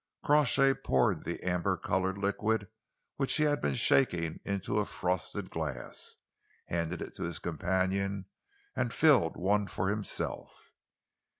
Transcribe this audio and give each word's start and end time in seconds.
Crawshay 0.23 0.73
poured 0.73 1.25
the 1.25 1.43
amber 1.43 1.77
coloured 1.77 2.17
liquid 2.17 2.67
which 3.17 3.35
he 3.35 3.43
had 3.43 3.61
been 3.61 3.75
shaking 3.75 4.39
into 4.43 4.79
a 4.79 4.85
frosted 4.85 5.51
glass, 5.51 6.17
handed 6.65 7.03
it 7.03 7.13
to 7.17 7.21
his 7.23 7.37
companion 7.37 8.25
and 8.75 8.91
filled 8.91 9.37
one 9.37 9.67
for 9.67 9.89
himself. 9.89 10.71